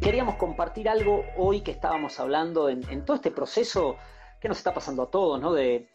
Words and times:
Queríamos 0.00 0.36
compartir 0.36 0.88
algo 0.88 1.24
hoy 1.36 1.60
que 1.60 1.70
estábamos 1.70 2.18
hablando 2.18 2.68
en, 2.68 3.04
todo 3.04 3.16
este 3.16 3.30
proceso 3.30 3.96
que 4.40 4.48
nos 4.48 4.56
está 4.56 4.72
pasando 4.72 5.02
a 5.02 5.10
todos, 5.10 5.40
¿no? 5.40 5.52
De, 5.52 5.88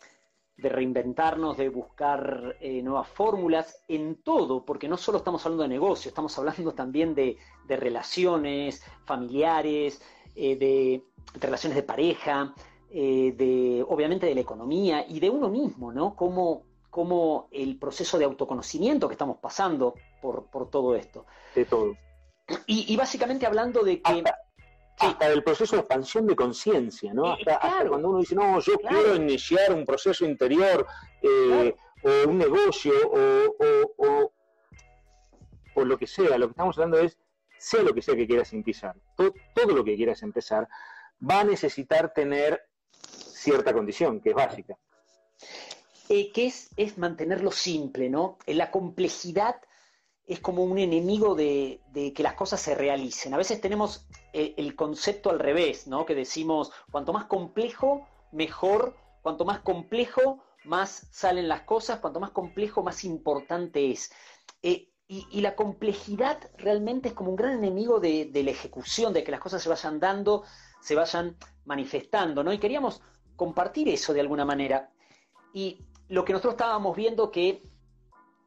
reinventarnos, 0.55 1.57
de 1.57 1.67
buscar 1.69 2.55
eh, 2.61 2.83
nuevas 2.83 3.07
fórmulas 3.07 3.83
en 3.87 4.21
todo, 4.21 4.63
porque 4.63 4.87
no 4.87 4.97
solo 4.97 5.17
estamos 5.17 5.43
hablando 5.45 5.63
de 5.63 5.69
negocio, 5.69 6.09
estamos 6.09 6.37
hablando 6.37 6.73
también 6.73 7.15
de, 7.15 7.37
relaciones 7.67 8.83
familiares, 9.03 9.99
eh, 10.35 10.55
de, 10.57 11.01
de, 11.33 11.39
relaciones 11.39 11.75
de 11.75 11.83
pareja, 11.83 12.53
eh, 12.91 13.33
de 13.35 13.83
obviamente 13.89 14.27
de 14.27 14.35
la 14.35 14.41
economía 14.41 15.03
y 15.09 15.19
de 15.19 15.31
uno 15.31 15.49
mismo, 15.49 15.91
¿no? 15.91 16.15
Cómo, 16.15 16.61
cómo 16.93 17.47
el 17.51 17.79
proceso 17.79 18.19
de 18.19 18.25
autoconocimiento 18.25 19.07
que 19.07 19.15
estamos 19.15 19.39
pasando 19.39 19.95
por, 20.21 20.45
por 20.51 20.69
todo 20.69 20.95
esto. 20.95 21.25
De 21.55 21.65
todo. 21.65 21.97
Y, 22.67 22.93
y, 22.93 22.95
básicamente 22.95 23.47
hablando 23.47 23.81
de 23.81 23.99
que... 23.99 24.11
Hasta, 24.11 24.37
sí. 24.99 25.07
hasta 25.07 25.27
el 25.31 25.43
proceso 25.43 25.75
de 25.75 25.79
expansión 25.79 26.27
de 26.27 26.35
conciencia, 26.35 27.11
¿no? 27.11 27.31
Hasta, 27.33 27.45
claro. 27.45 27.59
hasta, 27.63 27.89
cuando 27.89 28.09
uno 28.09 28.19
dice, 28.19 28.35
no, 28.35 28.59
yo 28.59 28.77
claro. 28.77 28.95
quiero 28.95 29.15
iniciar 29.15 29.73
un 29.73 29.87
proceso 29.87 30.23
interior 30.23 30.85
eh, 31.23 31.75
claro. 32.03 32.25
o 32.27 32.29
un 32.29 32.37
negocio 32.37 32.93
o, 33.07 33.55
o, 33.65 33.93
o, 33.97 34.33
o, 35.73 35.83
lo 35.83 35.97
que 35.97 36.05
sea, 36.05 36.37
lo 36.37 36.45
que 36.45 36.51
estamos 36.51 36.77
hablando 36.77 36.99
es, 36.99 37.17
sea 37.57 37.81
lo 37.81 37.95
que 37.95 38.03
sea 38.03 38.15
que 38.15 38.27
quieras 38.27 38.53
empezar, 38.53 38.95
todo, 39.17 39.33
todo 39.55 39.73
lo 39.73 39.83
que 39.83 39.95
quieras 39.95 40.21
empezar, 40.21 40.67
va 41.27 41.39
a 41.39 41.43
necesitar 41.43 42.13
tener 42.13 42.61
cierta 42.91 43.73
condición, 43.73 44.21
que 44.21 44.29
es 44.29 44.35
básica. 44.35 44.77
Eh, 46.09 46.31
que 46.31 46.47
es, 46.47 46.69
es 46.75 46.97
mantenerlo 46.97 47.51
simple, 47.51 48.09
¿no? 48.09 48.37
La 48.45 48.71
complejidad 48.71 49.55
es 50.25 50.39
como 50.39 50.63
un 50.63 50.77
enemigo 50.77 51.35
de, 51.35 51.81
de, 51.91 52.13
que 52.13 52.23
las 52.23 52.33
cosas 52.33 52.61
se 52.61 52.75
realicen. 52.75 53.33
A 53.33 53.37
veces 53.37 53.61
tenemos 53.61 54.05
el, 54.33 54.53
el, 54.57 54.75
concepto 54.75 55.29
al 55.29 55.39
revés, 55.39 55.87
¿no? 55.87 56.05
Que 56.05 56.15
decimos, 56.15 56.71
cuanto 56.91 57.13
más 57.13 57.25
complejo, 57.25 58.07
mejor, 58.31 58.95
cuanto 59.21 59.45
más 59.45 59.59
complejo, 59.59 60.43
más 60.65 61.07
salen 61.11 61.47
las 61.47 61.61
cosas, 61.61 61.99
cuanto 61.99 62.19
más 62.19 62.31
complejo, 62.31 62.83
más 62.83 63.03
importante 63.03 63.91
es. 63.91 64.11
Eh, 64.61 64.89
y, 65.07 65.27
y, 65.31 65.41
la 65.41 65.55
complejidad 65.55 66.39
realmente 66.57 67.09
es 67.09 67.13
como 67.13 67.29
un 67.29 67.35
gran 67.35 67.53
enemigo 67.57 67.99
de, 67.99 68.25
de, 68.25 68.43
la 68.43 68.51
ejecución, 68.51 69.13
de 69.13 69.23
que 69.23 69.31
las 69.31 69.41
cosas 69.41 69.61
se 69.61 69.69
vayan 69.69 69.99
dando, 69.99 70.43
se 70.81 70.95
vayan 70.95 71.37
manifestando, 71.65 72.43
¿no? 72.43 72.53
Y 72.53 72.57
queríamos 72.57 73.01
compartir 73.35 73.89
eso 73.89 74.13
de 74.13 74.21
alguna 74.21 74.45
manera. 74.45 74.89
Y 75.53 75.85
lo 76.09 76.25
que 76.25 76.33
nosotros 76.33 76.53
estábamos 76.53 76.95
viendo 76.95 77.31
que 77.31 77.63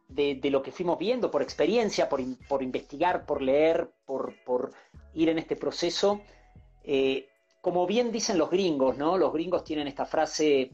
de, 0.08 0.38
lo 0.50 0.62
que 0.62 0.72
fuimos 0.72 0.98
viendo 0.98 1.30
por 1.30 1.42
experiencia, 1.42 2.08
por, 2.08 2.20
por 2.48 2.62
investigar, 2.62 3.26
por 3.26 3.42
leer, 3.42 3.90
por, 4.04 4.34
por, 4.44 4.72
ir 5.16 5.28
en 5.30 5.38
este 5.38 5.56
proceso. 5.56 6.20
Eh, 6.84 7.28
como 7.60 7.86
bien 7.86 8.12
dicen 8.12 8.38
los 8.38 8.50
gringos, 8.50 8.96
¿no? 8.96 9.18
Los 9.18 9.32
gringos 9.32 9.64
tienen 9.64 9.88
esta 9.88 10.06
frase 10.06 10.70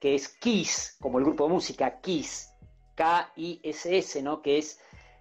que 0.00 0.16
es 0.16 0.28
KISS, 0.28 0.96
como 1.00 1.18
el 1.18 1.24
grupo 1.24 1.44
de 1.44 1.52
música, 1.52 2.00
KISS, 2.00 2.52
K-I-S-S, 2.96 4.22
¿no? 4.22 4.42
Que 4.42 4.58
es 4.58 4.80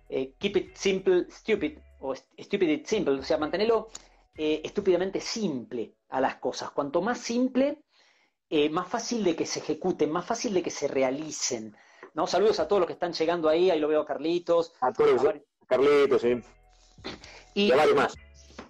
eh, 0.09 0.33
Keep 0.39 0.57
it 0.57 0.75
simple, 0.75 1.27
stupid, 1.29 1.77
o 1.99 2.15
Stupid 2.15 2.69
it 2.69 2.85
simple, 2.85 3.13
o 3.13 3.23
sea, 3.23 3.37
mantenerlo 3.37 3.89
eh, 4.35 4.61
estúpidamente 4.63 5.19
simple 5.19 5.93
a 6.09 6.19
las 6.19 6.37
cosas. 6.37 6.71
Cuanto 6.71 7.01
más 7.01 7.19
simple, 7.19 7.82
eh, 8.55 8.69
más 8.69 8.87
fácil 8.87 9.23
de 9.23 9.35
que 9.35 9.47
se 9.47 9.61
ejecuten, 9.61 10.11
más 10.11 10.27
fácil 10.27 10.53
de 10.53 10.61
que 10.61 10.69
se 10.69 10.87
realicen. 10.87 11.75
¿no? 12.13 12.27
Saludos 12.27 12.59
a 12.59 12.67
todos 12.67 12.81
los 12.81 12.85
que 12.85 12.93
están 12.93 13.11
llegando 13.11 13.49
ahí, 13.49 13.71
ahí 13.71 13.79
lo 13.79 13.87
veo 13.87 14.01
a 14.01 14.05
Carlitos. 14.05 14.73
A 14.79 14.93
todos, 14.93 15.25
a 15.25 15.65
Carlitos, 15.65 16.21
sí. 16.21 16.39
Y, 17.55 17.73
y 17.73 17.93
más. 17.95 18.15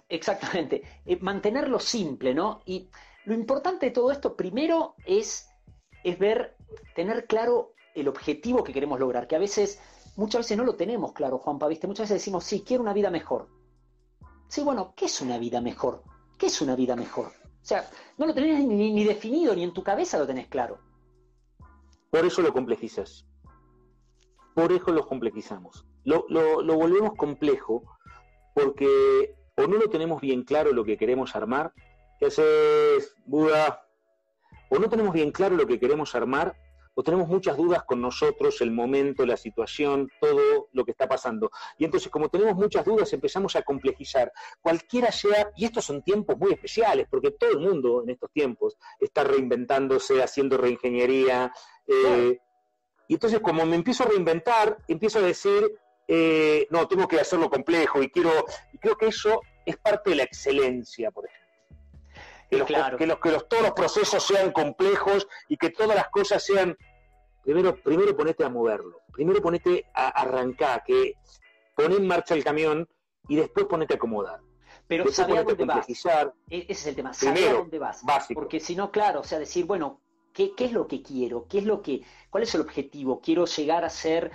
Exactamente. 0.08 1.02
Eh, 1.04 1.18
mantenerlo 1.20 1.78
simple, 1.78 2.32
¿no? 2.32 2.62
Y 2.64 2.88
lo 3.26 3.34
importante 3.34 3.84
de 3.84 3.92
todo 3.92 4.10
esto, 4.10 4.34
primero, 4.34 4.94
es, 5.04 5.50
es 6.02 6.18
ver, 6.18 6.56
tener 6.94 7.26
claro 7.26 7.74
el 7.94 8.08
objetivo 8.08 8.64
que 8.64 8.72
queremos 8.72 8.98
lograr, 8.98 9.26
que 9.26 9.36
a 9.36 9.38
veces, 9.38 9.82
muchas 10.16 10.46
veces 10.46 10.56
no 10.56 10.64
lo 10.64 10.76
tenemos 10.76 11.12
claro, 11.12 11.36
Juanpa, 11.36 11.68
¿viste? 11.68 11.86
Muchas 11.86 12.04
veces 12.04 12.22
decimos, 12.22 12.44
sí, 12.44 12.64
quiero 12.66 12.82
una 12.82 12.94
vida 12.94 13.10
mejor. 13.10 13.50
Sí, 14.48 14.62
bueno, 14.62 14.94
¿qué 14.96 15.04
es 15.04 15.20
una 15.20 15.36
vida 15.36 15.60
mejor? 15.60 16.02
¿Qué 16.38 16.46
es 16.46 16.62
una 16.62 16.74
vida 16.74 16.96
mejor? 16.96 17.43
O 17.64 17.66
sea, 17.66 17.88
no 18.18 18.26
lo 18.26 18.34
tenés 18.34 18.62
ni, 18.62 18.92
ni 18.92 19.04
definido, 19.04 19.56
ni 19.56 19.62
en 19.62 19.72
tu 19.72 19.82
cabeza 19.82 20.18
lo 20.18 20.26
tenés 20.26 20.48
claro. 20.48 20.80
Por 22.10 22.26
eso 22.26 22.42
lo 22.42 22.52
complejizas. 22.52 23.26
Por 24.54 24.70
eso 24.70 24.92
lo 24.92 25.06
complejizamos. 25.06 25.86
Lo, 26.04 26.26
lo, 26.28 26.60
lo 26.60 26.74
volvemos 26.74 27.14
complejo 27.16 27.82
porque 28.54 29.34
o 29.56 29.66
no 29.66 29.78
lo 29.78 29.88
tenemos 29.88 30.20
bien 30.20 30.42
claro 30.42 30.72
lo 30.74 30.84
que 30.84 30.98
queremos 30.98 31.34
armar, 31.34 31.72
¿qué 32.18 32.26
haces, 32.26 33.16
Buda? 33.24 33.88
O 34.68 34.78
no 34.78 34.90
tenemos 34.90 35.14
bien 35.14 35.32
claro 35.32 35.56
lo 35.56 35.66
que 35.66 35.80
queremos 35.80 36.14
armar, 36.14 36.54
o 36.94 37.02
tenemos 37.02 37.28
muchas 37.28 37.56
dudas 37.56 37.82
con 37.84 38.00
nosotros, 38.00 38.60
el 38.60 38.70
momento, 38.70 39.26
la 39.26 39.36
situación, 39.36 40.08
todo 40.20 40.68
lo 40.72 40.84
que 40.84 40.92
está 40.92 41.08
pasando. 41.08 41.50
Y 41.78 41.84
entonces, 41.84 42.10
como 42.10 42.28
tenemos 42.28 42.54
muchas 42.54 42.84
dudas, 42.84 43.12
empezamos 43.12 43.56
a 43.56 43.62
complejizar. 43.62 44.32
Cualquiera 44.60 45.10
sea, 45.10 45.50
y 45.56 45.64
estos 45.64 45.84
son 45.84 46.02
tiempos 46.02 46.38
muy 46.38 46.52
especiales, 46.52 47.06
porque 47.10 47.32
todo 47.32 47.50
el 47.50 47.58
mundo 47.58 48.02
en 48.02 48.10
estos 48.10 48.30
tiempos 48.30 48.76
está 49.00 49.24
reinventándose, 49.24 50.22
haciendo 50.22 50.56
reingeniería. 50.56 51.52
Eh, 51.86 52.38
y 53.08 53.14
entonces, 53.14 53.40
como 53.40 53.66
me 53.66 53.76
empiezo 53.76 54.04
a 54.04 54.08
reinventar, 54.08 54.78
empiezo 54.88 55.18
a 55.18 55.22
decir, 55.22 55.72
eh, 56.06 56.66
no, 56.70 56.86
tengo 56.86 57.08
que 57.08 57.20
hacerlo 57.20 57.50
complejo 57.50 58.02
y 58.02 58.10
quiero, 58.10 58.30
y 58.72 58.78
creo 58.78 58.96
que 58.96 59.06
eso 59.06 59.40
es 59.66 59.76
parte 59.76 60.10
de 60.10 60.16
la 60.16 60.22
excelencia, 60.22 61.10
por 61.10 61.26
ejemplo. 61.26 61.43
Que, 62.54 62.58
los, 62.58 62.68
claro. 62.68 62.96
que, 62.98 63.06
los, 63.06 63.18
que 63.18 63.30
los, 63.30 63.48
todos 63.48 63.62
los 63.62 63.72
procesos 63.72 64.22
sean 64.22 64.52
complejos 64.52 65.26
y 65.48 65.56
que 65.56 65.70
todas 65.70 65.96
las 65.96 66.08
cosas 66.08 66.44
sean, 66.44 66.76
primero, 67.42 67.76
primero 67.82 68.16
ponete 68.16 68.44
a 68.44 68.48
moverlo, 68.48 69.00
primero 69.12 69.42
ponete 69.42 69.86
a 69.94 70.08
arrancar, 70.08 70.82
que 70.84 71.14
pone 71.76 71.96
en 71.96 72.06
marcha 72.06 72.34
el 72.34 72.44
camión 72.44 72.88
y 73.28 73.36
después 73.36 73.66
ponete 73.66 73.94
a 73.94 73.96
acomodar. 73.96 74.40
Pero 74.86 75.10
saber 75.10 75.38
a 75.38 75.44
dónde 75.44 75.64
vas. 75.64 75.88
E-, 75.88 75.96
ese 76.50 76.72
es 76.72 76.86
el 76.86 76.96
tema, 76.96 77.12
saber 77.14 77.48
a 77.48 77.52
dónde 77.54 77.78
vas. 77.78 78.04
Básico. 78.04 78.40
Porque 78.40 78.60
si 78.60 78.76
no, 78.76 78.90
claro, 78.90 79.20
o 79.20 79.24
sea, 79.24 79.38
decir, 79.38 79.64
bueno, 79.64 80.00
¿qué, 80.32 80.54
¿qué, 80.54 80.66
es 80.66 80.72
lo 80.72 80.86
que 80.86 81.02
quiero? 81.02 81.46
¿Qué 81.48 81.58
es 81.58 81.64
lo 81.64 81.80
que, 81.82 82.02
¿Cuál 82.30 82.42
es 82.42 82.54
el 82.54 82.60
objetivo? 82.60 83.20
Quiero 83.20 83.46
llegar 83.46 83.84
a 83.84 83.90
ser 83.90 84.30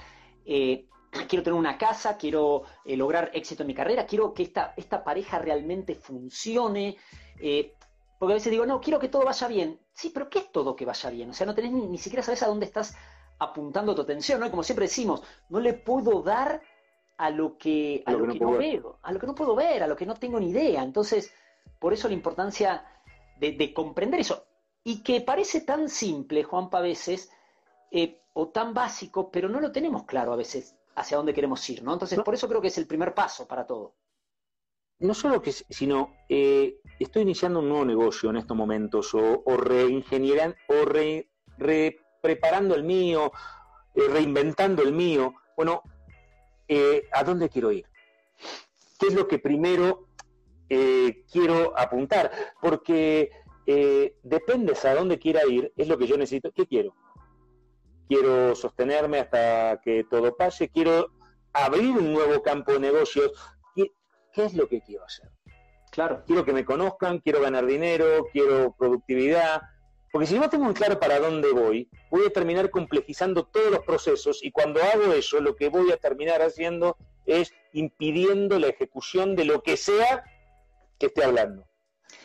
eh, 0.46 0.86
quiero 1.30 1.44
tener 1.44 1.60
una 1.60 1.78
casa, 1.78 2.18
quiero 2.18 2.64
eh, 2.86 2.98
lograr 2.98 3.32
éxito 3.34 3.64
en 3.64 3.68
mi 3.68 3.74
carrera, 3.74 4.06
quiero 4.06 4.34
que 4.34 4.44
esta, 4.44 4.74
esta 4.78 5.04
pareja 5.04 5.40
realmente 5.40 5.96
funcione. 5.96 6.98
Eh, 7.40 7.74
porque 8.20 8.34
a 8.34 8.36
veces 8.36 8.52
digo, 8.52 8.66
no, 8.66 8.82
quiero 8.82 9.00
que 9.00 9.08
todo 9.08 9.24
vaya 9.24 9.48
bien. 9.48 9.80
Sí, 9.94 10.12
pero 10.14 10.30
¿qué 10.30 10.40
es 10.40 10.52
todo 10.52 10.76
que 10.76 10.86
vaya 10.86 11.10
bien? 11.10 11.30
O 11.30 11.34
sea, 11.34 11.48
no 11.48 11.56
tenés 11.56 11.72
ni, 11.72 11.88
ni 11.88 11.98
siquiera 11.98 12.22
sabes 12.22 12.44
a 12.44 12.48
dónde 12.48 12.66
estás 12.66 12.96
apuntando 13.40 13.96
tu 13.96 14.02
atención, 14.02 14.42
¿no? 14.42 14.46
Y 14.46 14.50
como 14.50 14.64
siempre 14.64 14.86
decimos, 14.86 15.24
no 15.48 15.62
le 15.62 15.74
puedo 15.74 16.22
dar 16.22 16.62
a 17.18 17.30
lo 17.30 17.58
que, 17.58 18.04
a, 18.06 18.12
a 18.12 18.14
lo, 18.14 18.26
lo, 18.26 18.34
que, 18.34 18.40
no, 18.40 18.52
no 18.52 18.58
veo, 18.58 19.00
a 19.02 19.12
lo 19.14 19.20
que 19.20 19.28
no 19.28 19.36
puedo 19.36 19.56
ver, 19.56 19.82
a 19.82 19.88
lo 19.88 19.96
que 19.96 20.06
no 20.06 20.16
tengo 20.16 20.40
ni 20.40 20.50
idea. 20.50 20.84
Entonces, 20.84 21.34
por 21.80 21.94
eso 21.94 22.10
la 22.10 22.14
importancia 22.14 22.86
de, 23.38 23.54
de 23.54 23.74
comprender 23.74 24.20
eso. 24.20 24.46
Y 24.84 25.02
que 25.02 25.22
parece 25.22 25.62
tan 25.62 25.88
simple, 25.88 26.44
Juanpa, 26.44 26.80
a 26.80 26.82
veces, 26.82 27.32
eh, 27.92 28.22
o 28.34 28.50
tan 28.50 28.74
básico, 28.74 29.32
pero 29.32 29.48
no 29.48 29.62
lo 29.62 29.72
tenemos 29.72 30.04
claro 30.04 30.34
a 30.34 30.36
veces 30.36 30.76
hacia 30.96 31.18
dónde 31.18 31.34
queremos 31.34 31.68
ir, 31.70 31.84
¿no? 31.84 31.94
Entonces, 31.94 32.20
por 32.20 32.34
eso 32.34 32.48
creo 32.50 32.62
que 32.62 32.68
es 32.68 32.78
el 32.78 32.88
primer 32.88 33.14
paso 33.14 33.48
para 33.48 33.66
todo. 33.66 33.96
No 35.00 35.14
solo 35.14 35.42
que, 35.42 35.54
sino, 35.54 36.14
eh, 36.28 36.76
estoy 37.00 37.22
iniciando 37.22 37.60
un 37.60 37.70
nuevo 37.70 37.86
negocio 37.86 38.30
en 38.30 38.36
estos 38.36 38.58
momentos, 38.58 39.14
o, 39.14 39.44
o 39.46 39.58
reingenieran, 39.58 40.56
o 40.68 40.84
re, 40.84 41.30
re, 41.58 41.98
preparando 42.22 42.76
el 42.76 42.84
mío, 42.84 43.32
eh, 43.96 44.08
reinventando 44.10 44.84
el 44.84 44.92
mío. 44.92 45.36
Bueno, 45.56 45.84
eh, 46.68 47.08
¿a 47.14 47.24
dónde 47.24 47.48
quiero 47.48 47.72
ir? 47.72 47.86
¿Qué 49.00 49.08
es 49.08 49.14
lo 49.14 49.26
que 49.26 49.40
primero 49.40 50.10
eh, 50.68 51.24
quiero 51.32 51.78
apuntar? 51.78 52.32
Porque 52.62 53.32
dependes 54.24 54.84
a 54.84 54.96
dónde 54.96 55.20
quiera 55.20 55.46
ir, 55.48 55.72
es 55.78 55.88
lo 55.88 55.96
que 55.96 56.08
yo 56.08 56.18
necesito. 56.18 56.52
¿Qué 56.52 56.66
quiero? 56.66 56.96
Quiero 58.08 58.56
sostenerme 58.56 59.20
hasta 59.20 59.80
que 59.84 60.06
todo 60.10 60.36
pase, 60.36 60.70
quiero 60.70 61.12
abrir 61.54 61.92
un 61.92 62.12
nuevo 62.12 62.42
campo 62.42 62.74
de 62.74 62.80
negocios. 62.80 63.32
¿Qué, 64.34 64.46
es 64.46 64.54
lo 64.54 64.68
que 64.68 64.82
quiero 64.82 65.06
hacer? 65.06 65.30
Claro. 65.92 66.24
Quiero 66.26 66.46
que 66.46 66.54
me 66.54 66.66
conozcan, 66.66 67.20
quiero 67.20 67.42
ganar 67.42 67.66
dinero, 67.66 68.28
quiero 68.32 68.76
productividad. 68.78 69.62
Porque 70.12 70.28
si 70.28 70.40
no 70.40 70.50
tengo 70.50 70.66
muy 70.66 70.74
claro 70.74 71.00
para 71.00 71.20
dónde 71.20 71.52
voy, 71.52 71.90
voy 72.10 72.26
a 72.26 72.30
terminar 72.32 72.70
complejizando 72.70 73.46
todos 73.46 73.72
los 73.72 73.86
procesos 73.86 74.44
y 74.44 74.52
cuando 74.52 74.82
hago 74.82 75.14
eso, 75.14 75.40
lo 75.40 75.56
que 75.56 75.70
voy 75.70 75.92
a 75.92 75.98
terminar 75.98 76.42
haciendo 76.42 76.98
es 77.26 77.54
impidiendo 77.74 78.58
la 78.58 78.68
ejecución 78.68 79.36
de 79.36 79.46
lo 79.46 79.62
que 79.62 79.78
sea 79.78 80.24
que 80.98 81.08
esté 81.08 81.24
hablando. 81.24 81.68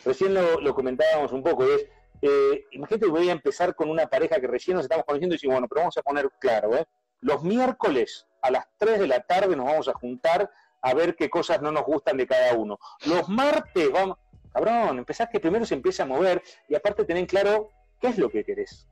Recién 0.03 0.33
lo, 0.33 0.73
comentábamos 0.73 1.31
un 1.31 1.43
poco, 1.43 1.63
es, 1.63 1.85
eh, 2.21 2.65
imagínate 2.71 3.05
que 3.05 3.11
voy 3.11 3.29
a 3.29 3.33
empezar 3.33 3.75
con 3.75 3.89
una 3.89 4.07
pareja 4.07 4.39
que 4.39 4.47
recién 4.47 4.77
nos 4.77 4.85
estamos 4.85 5.05
conociendo 5.05 5.35
y 5.35 5.37
decimos, 5.37 5.55
bueno, 5.55 5.67
pero 5.67 5.81
vamos 5.81 5.97
a 5.97 6.01
poner 6.01 6.29
claro, 6.39 6.75
¿eh? 6.75 6.85
los 7.21 7.43
miércoles 7.43 8.27
a 8.41 8.51
las 8.51 8.65
3 8.77 8.99
de 8.99 9.07
la 9.07 9.21
tarde 9.21 9.55
nos 9.55 9.65
vamos 9.65 9.87
a 9.87 9.93
juntar 9.93 10.49
a 10.85 10.93
ver 10.93 11.15
qué 11.15 11.31
cosas 11.31 11.61
no 11.63 11.71
nos 11.71 11.83
gustan 11.83 12.15
de 12.15 12.27
cada 12.27 12.53
uno. 12.53 12.77
Los 13.07 13.27
martes 13.27 13.91
vamos, 13.91 14.19
cabrón, 14.53 14.99
empezás 14.99 15.27
que 15.31 15.39
primero 15.39 15.65
se 15.65 15.73
empiece 15.73 16.03
a 16.03 16.05
mover 16.05 16.43
y 16.69 16.75
aparte 16.75 17.05
tener 17.05 17.25
claro 17.25 17.71
qué 17.99 18.09
es 18.09 18.19
lo 18.19 18.29
que 18.29 18.43
querés. 18.43 18.87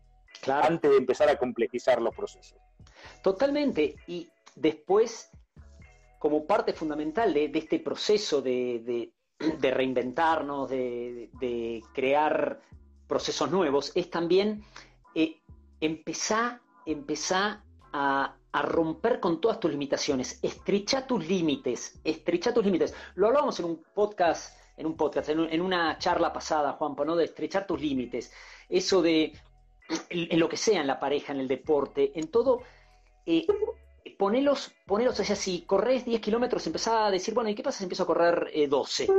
Antes 0.48 0.90
de 0.90 0.98
empezar 0.98 1.30
a 1.30 1.38
complejizar 1.38 2.01
los 2.01 2.16
procesos. 2.16 2.57
Totalmente. 3.22 3.95
Y 4.07 4.28
después, 4.56 5.30
como 6.18 6.48
parte 6.48 6.74
fundamental 6.74 7.31
de, 7.31 7.51
este 7.54 7.78
proceso 7.78 8.42
de, 8.42 9.12
reinventarnos, 9.62 10.72
de, 10.72 11.84
crear 11.94 12.60
procesos 13.07 13.51
nuevos, 13.51 13.92
es 13.94 14.10
también 14.10 14.63
eh, 15.13 15.44
empezar, 15.80 16.60
empezar 16.88 17.62
a, 17.94 18.36
a 18.53 18.61
romper 18.61 19.19
con 19.19 19.41
todas 19.41 19.59
tus 19.59 19.71
limitaciones, 19.71 20.39
estrecha 20.41 21.05
tus 21.07 21.27
límites, 21.27 22.00
estrecha 22.03 22.53
tus 22.53 22.63
límites. 22.63 22.94
Lo 23.15 23.27
hablábamos 23.27 23.59
en 23.59 23.65
un 23.65 23.83
podcast, 23.94 24.55
en 24.77 24.85
un 24.85 24.95
podcast, 24.95 25.29
en, 25.29 25.61
una 25.61 25.97
charla 25.97 26.31
pasada, 26.31 26.73
Juanpa, 26.73 27.03
¿no? 27.03 27.15
De 27.15 27.25
estrechar 27.25 27.65
tus 27.65 27.81
límites. 27.81 28.31
Eso 28.69 29.01
de, 29.01 29.33
en, 30.09 30.39
lo 30.39 30.47
que 30.47 30.57
sea, 30.57 30.81
en 30.81 30.88
la 30.88 31.00
pareja, 31.00 31.33
en 31.33 31.39
el 31.39 31.47
deporte, 31.47 32.11
en 32.13 32.27
todo, 32.27 32.61
eh, 33.25 33.47
ponelos, 34.19 34.71
ponelos, 34.85 35.19
o 35.19 35.23
sea, 35.23 35.35
si 35.35 35.61
corres 35.61 36.05
10 36.05 36.21
kilómetros, 36.21 36.65
empezás 36.67 37.07
a 37.07 37.09
decir, 37.09 37.33
bueno, 37.33 37.50
¿y 37.50 37.55
qué 37.55 37.63
pasa 37.63 37.79
si 37.79 37.85
empiezo 37.85 38.03
a 38.03 38.07
correr 38.07 38.51
12? 38.69 39.05
Eh, 39.05 39.09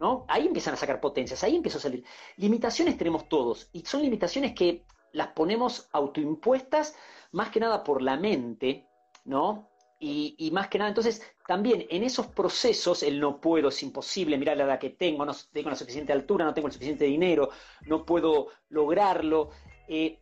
¿No? 0.00 0.24
Ahí 0.26 0.48
empiezan 0.48 0.74
a 0.74 0.76
sacar 0.76 1.00
potencias, 1.00 1.44
ahí 1.44 1.54
empiezo 1.54 1.78
a 1.78 1.82
salir. 1.82 2.04
Limitaciones 2.38 2.98
tenemos 2.98 3.28
todos, 3.28 3.68
y 3.72 3.82
son 3.82 4.02
limitaciones 4.02 4.52
que 4.52 4.82
las 5.12 5.28
ponemos 5.28 5.88
autoimpuestas 5.92 6.94
más 7.32 7.50
que 7.50 7.60
nada 7.60 7.84
por 7.84 8.02
la 8.02 8.16
mente, 8.16 8.88
¿no? 9.24 9.70
Y, 10.02 10.50
más 10.54 10.68
que 10.68 10.78
nada, 10.78 10.88
entonces, 10.88 11.20
también 11.46 11.86
en 11.90 12.02
esos 12.02 12.26
procesos, 12.28 13.02
el 13.02 13.20
no 13.20 13.38
puedo, 13.38 13.68
es 13.68 13.82
imposible, 13.82 14.38
mira 14.38 14.54
la 14.54 14.64
edad 14.64 14.78
que 14.78 14.90
tengo, 14.90 15.26
no 15.26 15.34
tengo 15.52 15.68
la 15.68 15.76
suficiente 15.76 16.10
altura, 16.10 16.46
no 16.46 16.54
tengo 16.54 16.68
el 16.68 16.72
suficiente 16.72 17.04
dinero, 17.04 17.50
no 17.82 18.06
puedo 18.06 18.46
lograrlo. 18.70 19.50
Eh, 19.86 20.18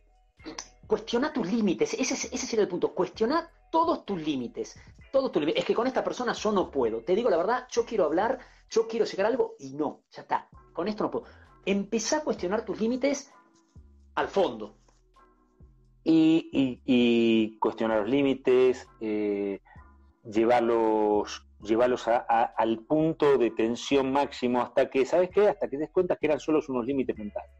cuestiona 0.85 1.31
tus 1.31 1.49
límites, 1.49 1.93
ese, 1.93 2.13
ese 2.13 2.37
sería 2.45 2.63
el 2.63 2.67
punto, 2.67 2.93
cuestiona 2.93 3.49
todos 3.71 4.05
tus 4.05 4.21
límites, 4.21 4.77
todos 5.13 5.31
tus 5.31 5.39
límites. 5.39 5.61
Es 5.61 5.65
que 5.65 5.75
con 5.75 5.87
esta 5.87 6.03
persona 6.03 6.33
yo 6.33 6.51
no 6.51 6.69
puedo, 6.69 7.01
te 7.01 7.15
digo 7.15 7.29
la 7.29 7.37
verdad, 7.37 7.65
yo 7.71 7.85
quiero 7.85 8.03
hablar, 8.03 8.37
yo 8.69 8.85
quiero 8.85 9.05
llegar 9.05 9.27
a 9.27 9.29
algo 9.29 9.55
y 9.59 9.75
no, 9.75 10.01
ya 10.11 10.23
está, 10.23 10.49
con 10.73 10.89
esto 10.89 11.05
no 11.05 11.11
puedo. 11.11 11.25
Empezá 11.65 12.17
a 12.17 12.23
cuestionar 12.25 12.65
tus 12.65 12.81
límites 12.81 13.31
al 14.15 14.27
fondo, 14.27 14.78
y, 16.03 17.57
cuestionar 17.59 18.01
los 18.01 18.09
límites, 18.09 18.87
eh, 19.01 19.59
llevarlos, 20.23 21.45
llevarlos 21.61 22.07
al 22.07 22.79
punto 22.79 23.37
de 23.37 23.51
tensión 23.51 24.11
máximo 24.11 24.61
hasta 24.61 24.89
que, 24.89 25.05
¿sabes 25.05 25.29
qué? 25.29 25.49
Hasta 25.49 25.67
que 25.67 25.77
te 25.77 25.83
des 25.83 25.91
cuenta 25.91 26.15
que 26.15 26.27
eran 26.27 26.39
solo 26.39 26.59
unos 26.67 26.85
límites 26.85 27.17
mentales. 27.17 27.51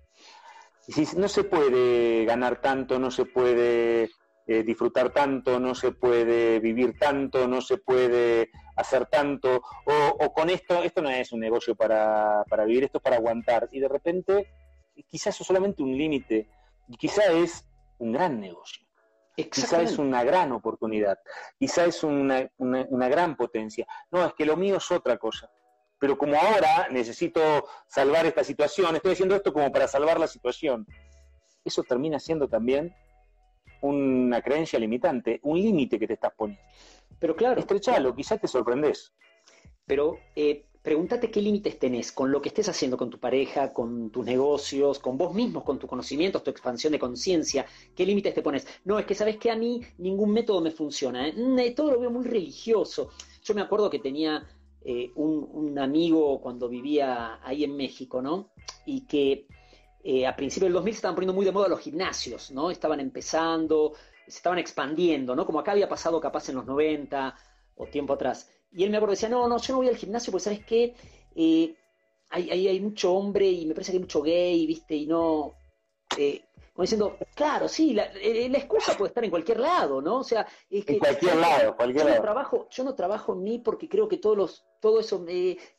Y 0.88 0.94
si 0.94 1.18
no 1.18 1.27
se 1.27 1.44
puede 1.44 2.25
ganar 2.25 2.62
tanto, 2.62 2.97
no 2.97 3.12
se 3.12 3.25
puede 3.25 4.09
eh, 4.47 4.63
disfrutar 4.63 5.12
tanto, 5.12 5.59
no 5.59 5.75
se 5.75 5.92
puede 5.92 6.59
vivir 6.59 6.97
tanto, 6.97 7.47
no 7.47 7.62
se 7.62 7.77
puede 7.77 8.50
hacer 8.75 9.06
tanto, 9.06 9.62
o, 9.85 10.33
con 10.33 10.50
esto, 10.50 10.81
esto 10.81 11.03
no 11.03 11.09
es 11.12 11.31
un 11.31 11.42
negocio 11.42 11.75
para, 11.75 12.44
para, 12.50 12.65
vivir, 12.65 12.85
esto 12.85 12.97
es 12.97 13.03
para 13.03 13.18
aguantar. 13.18 13.69
Y 13.71 13.80
de 13.80 13.88
repente, 13.88 14.47
quizás 15.07 15.39
es 15.39 15.45
solamente 15.45 15.83
un 15.83 15.95
límite, 15.95 16.50
y 16.88 16.97
quizás 16.97 17.30
es 17.30 17.69
un 18.00 18.12
gran 18.12 18.40
negocio. 18.40 18.86
Quizá 19.48 19.81
es 19.81 19.98
una 19.98 20.24
gran 20.24 20.51
oportunidad, 20.51 21.18
quizá 21.57 21.86
es 21.86 22.04
una, 22.04 22.50
gran 22.57 23.38
potencia. 23.38 23.88
No, 24.12 24.25
es 24.25 24.34
que 24.34 24.46
lo 24.46 24.57
mío 24.57 24.78
es 24.78 24.92
otra 24.92 25.18
cosa. 25.18 25.50
Pero 25.98 26.18
como 26.18 26.36
ahora 26.36 26.88
necesito 26.90 27.42
salvar 27.88 28.25
esta 28.25 28.44
situación, 28.44 28.96
estoy 28.96 29.13
haciendo 29.13 29.36
esto 29.36 29.54
como 29.54 29.72
para 29.72 29.88
salvar 29.88 30.19
la 30.19 30.28
situación. 30.28 30.86
Eso 31.63 31.84
termina 31.84 32.19
siendo 32.19 32.48
también 32.48 32.94
una 33.81 34.42
creencia 34.42 34.80
limitante, 34.80 35.40
un 35.44 35.57
límite 35.57 36.00
que 36.00 36.07
te 36.07 36.13
estás 36.13 36.34
poniendo. 36.36 36.63
Pero 37.19 37.36
claro. 37.36 37.60
Estrechalo, 37.60 38.16
quizás 38.16 38.40
te 38.42 38.48
sorprendes. 38.48 39.13
Pero 39.86 40.18
eh, 40.36 40.66
pregúntate 40.89 41.30
qué 41.30 41.39
límites 41.39 41.77
tenés 41.77 42.12
con 42.12 42.31
lo 42.31 42.41
que 42.41 42.50
estés 42.50 42.68
haciendo 42.68 42.97
con 42.97 43.12
tu 43.12 43.19
pareja, 43.19 43.71
con 43.74 44.09
tus 44.09 44.25
negocios, 44.25 44.97
con 44.97 45.19
vos 45.19 45.36
mismos, 45.36 45.63
con 45.63 45.77
tus 45.77 45.88
conocimientos, 45.88 46.44
tu 46.44 46.50
expansión 46.50 46.91
de 46.91 46.97
conciencia, 46.97 47.63
qué 47.95 48.07
límites 48.07 48.33
te 48.33 48.41
pones. 48.41 48.65
No, 48.86 48.97
es 48.97 49.06
que 49.06 49.13
sabes 49.13 49.38
que 49.38 49.51
a 49.51 49.56
mí 49.56 49.83
ningún 50.00 50.33
método 50.33 50.62
me 50.62 50.71
funciona, 50.71 51.27
¿eh? 51.27 51.33
Mm, 51.38 51.59
eh, 51.59 51.71
todo 51.75 51.91
lo 51.91 52.00
veo 52.00 52.09
muy 52.09 52.25
religioso. 52.25 53.12
Yo 53.44 53.53
me 53.53 53.62
acuerdo 53.62 53.88
que 53.88 54.00
tenía 54.00 54.47
eh, 54.81 55.12
un, 55.13 55.77
amigo 55.77 56.41
cuando 56.41 56.68
vivía 56.68 57.39
ahí 57.44 57.63
en 57.63 57.77
México, 57.77 58.19
¿no? 58.19 58.50
Y 58.88 59.01
que 59.01 59.45
a 60.27 60.35
principios 60.35 60.69
del 60.69 60.74
2000 60.74 60.94
se 60.94 60.97
estaban 60.97 61.13
poniendo 61.13 61.35
muy 61.35 61.45
de 61.45 61.51
moda 61.51 61.68
los 61.68 61.81
gimnasios, 61.81 62.50
¿no? 62.50 62.71
Estaban 62.71 63.00
empezando, 63.00 63.94
se 64.25 64.38
estaban 64.38 64.57
expandiendo, 64.57 65.35
¿no? 65.35 65.45
Como 65.45 65.59
acá 65.59 65.74
había 65.74 65.88
pasado 65.88 66.19
capaz 66.19 66.50
en 66.50 66.56
los 66.56 66.65
90 66.65 67.35
o 67.75 67.85
tiempo 67.85 68.13
atrás. 68.13 68.50
Y 68.71 68.83
él 68.83 68.89
me 68.89 68.98
acuerdo, 68.98 69.12
decía, 69.12 69.30
no, 69.30 69.48
no, 69.48 69.57
yo 69.57 69.74
no 69.74 69.80
voy 69.80 69.88
al 69.88 69.98
gimnasio 69.98 70.31
porque, 70.31 70.44
¿sabes 70.44 70.66
qué? 70.66 70.94
Eh, 71.36 71.75
hay, 72.30 72.50
hay, 72.51 72.68
hay, 72.68 72.80
mucho 72.80 73.13
hombre 73.13 73.48
y 73.48 73.66
me 73.66 73.74
parece 73.74 73.92
que 73.92 73.98
hay 73.98 74.01
mucho 74.01 74.21
gay, 74.21 74.66
¿viste? 74.68 74.95
Y 74.95 75.07
no... 75.07 75.54
Eh, 76.18 76.44
como 76.74 76.83
diciendo, 76.83 77.18
claro, 77.36 77.68
sí, 77.68 77.94
la, 77.94 78.06
eh, 78.06 78.47
la, 78.49 78.57
excusa 78.57 78.95
puede 78.97 79.09
estar 79.09 79.23
en 79.23 79.30
cualquier 79.30 79.59
lado, 79.59 80.02
¿no? 80.02 80.19
O 80.19 80.23
sea, 80.23 80.47
es 80.69 80.85
que... 80.85 80.94
En 80.94 80.99
cualquier 80.99 81.35
lado, 81.35 81.76
cualquier 81.76 82.04
yo 82.04 82.09
lado. 82.09 82.18
No 82.18 82.23
trabajo, 82.23 82.68
yo 82.69 82.83
no 82.85 82.95
trabajo 82.95 83.33
en 83.33 83.44
mí 83.44 83.59
porque 83.59 83.90
creo 83.90 84.07
que 84.07 84.18
todos 84.18 84.38
los, 84.38 84.66
todo 84.80 85.02
eso 85.02 85.26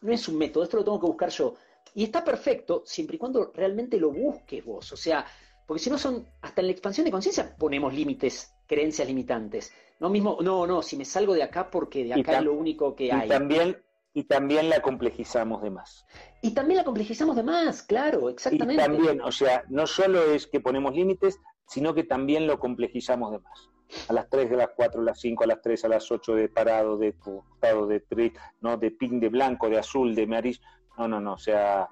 no 0.01 0.13
es 0.13 0.29
un 0.29 0.37
método, 0.37 0.65
esto 0.65 0.77
lo 0.77 0.85
tengo 0.85 1.01
que 1.01 1.07
buscar 1.07 1.31
yo. 1.31 1.55
Y 1.95 2.05
está 2.05 2.23
perfecto 2.23 2.83
siempre 2.85 3.17
y 3.17 3.19
cuando 3.19 3.51
realmente 3.55 3.99
lo 3.99 4.11
busques 4.11 4.65
vos. 4.65 4.93
O 4.93 4.97
sea, 4.97 5.25
porque 5.67 5.83
si 5.83 5.91
no 5.91 5.99
son, 5.99 6.29
hasta 6.43 6.61
en 6.61 6.67
la 6.67 6.73
expansión 6.73 7.05
de 7.05 7.11
conciencia 7.11 7.57
ponemos 7.57 7.95
límites, 7.95 8.53
creencias 8.71 9.09
limitantes. 9.09 9.75
No 9.99 10.09
mismo, 10.09 10.39
no, 10.41 10.65
no, 10.65 10.81
si 10.81 10.97
me 10.97 11.05
salgo 11.05 11.35
de 11.35 11.43
acá 11.43 11.69
porque 11.69 12.05
de 12.05 12.15
acá 12.15 12.39
es 12.39 12.45
lo 12.45 12.53
único 12.53 12.95
que 12.95 13.13
hay. 13.13 13.27
Y 13.27 13.29
también, 13.29 13.83
y 14.15 14.25
también 14.25 14.71
la 14.71 14.81
complejizamos 14.81 15.61
de 15.61 15.71
más. 15.71 16.07
Y 16.41 16.55
también 16.55 16.79
la 16.79 16.85
complejizamos 16.85 17.35
de 17.35 17.43
más, 17.43 17.83
claro, 17.83 18.31
exactamente. 18.31 18.81
Y 18.81 18.87
también, 18.87 19.21
o 19.23 19.33
sea, 19.33 19.65
no 19.69 19.89
solo 19.89 20.23
es 20.33 20.47
que 20.47 20.61
ponemos 20.61 20.95
límites, 20.95 21.41
sino 21.67 21.93
que 21.93 22.05
también 22.05 22.47
lo 22.47 22.61
complejizamos 22.61 23.33
de 23.33 23.41
más. 23.41 23.69
A 24.09 24.13
las 24.13 24.31
3, 24.31 24.53
a 24.53 24.57
las 24.57 24.69
4, 24.77 25.01
a 25.01 25.05
las 25.05 25.21
5, 25.21 25.43
a 25.43 25.47
las 25.49 25.61
3, 25.61 25.85
a 25.85 25.89
las 25.89 26.13
8 26.13 26.35
de 26.37 26.49
parado, 26.49 26.97
de 26.97 27.09
estado 27.09 27.89
de 27.89 27.99
tri, 27.99 28.33
¿no? 28.61 28.77
de 28.77 28.93
pink, 28.93 29.15
de 29.15 29.31
blanco, 29.31 29.69
de 29.69 29.79
azul, 29.79 30.15
de 30.15 30.23
amarillo. 30.23 30.61
No, 30.97 31.09
no, 31.09 31.21
no, 31.21 31.33
o 31.33 31.39
sea, 31.39 31.89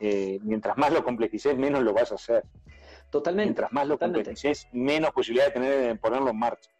eh, 0.00 0.40
mientras 0.42 0.76
más 0.76 0.92
lo 0.92 1.04
complejices, 1.04 1.56
menos 1.56 1.84
lo 1.84 1.94
vas 1.94 2.10
a 2.10 2.16
hacer. 2.16 2.42
Totalmente. 3.18 3.48
Mientras 3.48 3.72
más 3.72 3.86
lo 3.86 3.98
complejices, 3.98 4.68
menos 4.72 5.10
posibilidad 5.12 5.46
de 5.46 5.52
tener 5.52 5.78
de 5.80 5.94
ponerlo 5.96 6.30
en 6.30 6.38
marcha. 6.38 6.70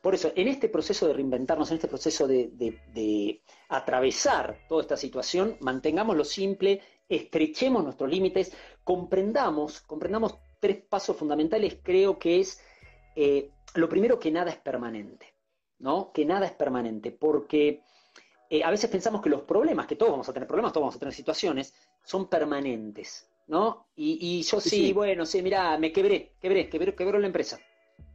Por 0.00 0.14
eso, 0.14 0.32
en 0.34 0.48
este 0.48 0.68
proceso 0.68 1.06
de 1.06 1.12
reinventarnos, 1.14 1.70
en 1.70 1.76
este 1.76 1.88
proceso 1.88 2.26
de, 2.26 3.40
atravesar 3.68 4.58
toda 4.68 4.82
esta 4.82 4.96
situación, 4.96 5.56
mantengamos 5.60 6.16
lo 6.16 6.24
simple, 6.24 6.80
estrechemos 7.08 7.82
nuestros 7.84 8.10
límites, 8.10 8.52
comprendamos, 8.84 9.80
comprendamos 9.80 10.38
tres 10.60 10.78
pasos 10.88 11.16
fundamentales, 11.16 11.78
creo 11.82 12.18
que 12.18 12.40
es 12.40 12.60
eh, 13.14 13.50
lo 13.74 13.88
primero 13.88 14.18
que 14.18 14.30
nada 14.30 14.50
es 14.50 14.56
permanente, 14.56 15.34
¿no? 15.78 16.12
Que 16.12 16.24
nada 16.24 16.46
es 16.46 16.52
permanente, 16.52 17.10
porque 17.10 17.82
eh, 18.48 18.62
a 18.62 18.70
veces 18.70 18.88
pensamos 18.88 19.20
que 19.20 19.28
los 19.28 19.42
problemas, 19.42 19.86
que 19.86 19.96
todos 19.96 20.12
vamos 20.12 20.28
a 20.28 20.32
tener 20.32 20.46
problemas, 20.46 20.72
todos 20.72 20.84
vamos 20.84 20.96
a 20.96 21.00
tener 21.00 21.14
situaciones, 21.14 21.74
son 22.04 22.28
permanentes, 22.28 23.28
¿no? 23.46 23.86
Y, 23.96 24.42
yo 24.42 24.60
sí, 24.60 24.92
bueno, 24.92 25.24
sí, 25.24 25.42
mira, 25.42 25.78
me 25.78 25.92
quebré, 25.92 26.34
quebré, 26.40 26.68
quebré, 26.68 26.94
quebró 26.94 27.18
la 27.18 27.26
empresa, 27.26 27.58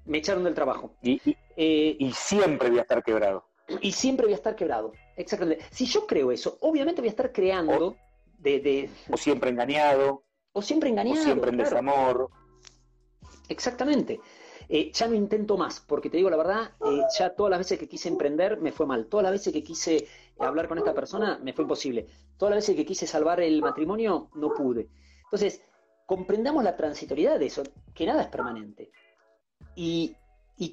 me 0.05 0.19
echaron 0.19 0.43
del 0.43 0.53
trabajo. 0.53 0.95
Y, 1.01 1.19
eh, 1.55 1.95
y, 1.99 2.11
siempre 2.11 2.69
voy 2.69 2.79
a 2.79 2.83
estar 2.83 3.03
quebrado. 3.03 3.45
Y 3.81 3.91
siempre 3.91 4.25
voy 4.25 4.33
a 4.33 4.37
estar 4.37 4.55
quebrado, 4.55 4.93
exactamente. 5.15 5.65
Si 5.71 5.85
yo 5.85 6.05
creo 6.05 6.31
eso, 6.31 6.57
obviamente 6.61 7.01
voy 7.01 7.07
a 7.07 7.11
estar 7.11 7.31
creando 7.31 7.87
o, 7.87 7.95
de, 8.37 8.89
O 9.09 9.17
siempre 9.17 9.49
engañado. 9.49 10.23
O 10.53 10.61
siempre 10.61 10.89
engañado. 10.89 11.21
O 11.21 11.23
siempre 11.23 11.49
en 11.51 11.55
claro. 11.57 11.69
desamor. 11.69 12.29
Exactamente. 13.47 14.19
Eh, 14.73 14.91
ya 14.93 15.07
no 15.07 15.15
intento 15.15 15.57
más, 15.57 15.81
porque 15.81 16.09
te 16.09 16.15
digo 16.15 16.29
la 16.29 16.37
verdad, 16.37 16.71
eh, 16.85 17.01
ya 17.19 17.35
todas 17.35 17.49
las 17.49 17.59
veces 17.59 17.77
que 17.77 17.89
quise 17.89 18.07
emprender 18.07 18.59
me 18.61 18.71
fue 18.71 18.85
mal. 18.85 19.07
Todas 19.07 19.23
las 19.23 19.33
veces 19.33 19.51
que 19.51 19.63
quise 19.63 20.07
hablar 20.39 20.67
con 20.67 20.77
esta 20.77 20.93
persona 20.93 21.39
me 21.43 21.51
fue 21.51 21.63
imposible. 21.63 22.07
Todas 22.37 22.55
las 22.55 22.63
veces 22.63 22.75
que 22.75 22.85
quise 22.85 23.05
salvar 23.05 23.41
el 23.41 23.61
matrimonio 23.61 24.29
no 24.33 24.53
pude. 24.53 24.87
Entonces, 25.31 25.61
comprendamos 26.05 26.61
la 26.61 26.75
transitoriedad 26.75 27.39
de 27.39 27.45
eso, 27.45 27.63
que 27.93 28.05
nada 28.05 28.23
es 28.23 28.27
permanente. 28.27 28.91
Y, 29.75 30.17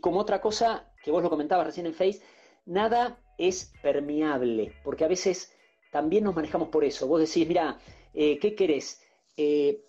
como 0.00 0.18
otra 0.18 0.40
cosa, 0.40 0.92
que 1.00 1.12
vos 1.12 1.22
lo 1.22 1.30
comentabas 1.30 1.64
recién 1.64 1.86
en 1.86 1.94
Face, 1.94 2.20
nada 2.66 3.20
es 3.38 3.72
permeable, 3.80 4.74
porque 4.82 5.04
a 5.04 5.08
veces 5.08 5.52
también 5.92 6.24
nos 6.24 6.34
manejamos 6.34 6.70
por 6.70 6.82
eso. 6.84 7.06
Vos 7.06 7.20
decís, 7.20 7.46
mira, 7.46 7.78
eh, 8.12 8.36
¿qué 8.40 8.56
querés? 8.56 9.00
Eh, 9.36 9.80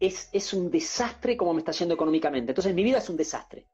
es, 0.00 0.30
es, 0.32 0.54
un 0.54 0.70
desastre 0.70 1.36
como 1.36 1.52
me 1.52 1.58
está 1.58 1.72
yendo 1.72 1.94
económicamente. 1.94 2.52
Entonces 2.52 2.74
mi 2.74 2.82
vida 2.82 2.98
es 2.98 3.10
un 3.10 3.18
desastre. 3.18 3.66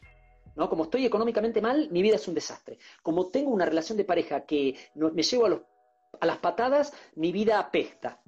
¿no? 0.56 0.68
Como 0.68 0.85
estoy 0.85 1.06
económicamente 1.06 1.62
mal, 1.62 1.88
mi 1.92 2.02
vida 2.02 2.16
es 2.16 2.26
un 2.26 2.35
desastre. 2.35 2.78
Como 3.00 3.28
tengo 3.28 3.52
una 3.52 3.64
relación 3.64 3.97
de 3.97 4.04
pareja 4.04 4.44
que 4.44 4.76
me 4.97 5.23
llevo 5.23 5.47
a, 5.47 5.49
los, 5.50 5.61
a, 6.20 6.26
las 6.26 6.38
patadas, 6.38 6.92
mi 7.14 7.30
vida 7.30 7.61
apesta. 7.61 8.20